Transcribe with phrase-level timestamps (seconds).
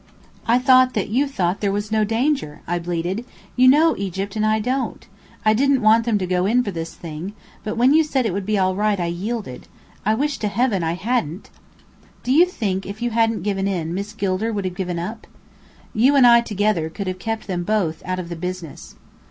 [0.47, 3.23] "I thought that you thought there was no danger?" I bleated.
[3.55, 5.05] "You know Egypt and I don't.
[5.45, 8.33] I didn't want them to go in for this thing, but when you said it
[8.33, 9.67] would be all right, I yielded.
[10.03, 11.51] I wish to heaven I hadn't!"
[12.23, 15.27] "Do you think if you hadn't given in, Miss Gilder would have given up?"
[15.93, 18.95] "You and I together could have kept them both out of the business."